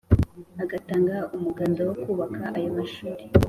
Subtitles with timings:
[0.63, 3.23] agatanga umuganda wo kubaka ayo mashuri,